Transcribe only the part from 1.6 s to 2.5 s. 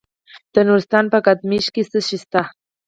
کې څه شی شته؟